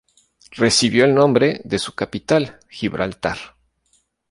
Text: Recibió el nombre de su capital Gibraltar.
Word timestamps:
Recibió 0.53 1.05
el 1.05 1.13
nombre 1.13 1.61
de 1.63 1.77
su 1.77 1.93
capital 1.93 2.57
Gibraltar. 2.69 3.37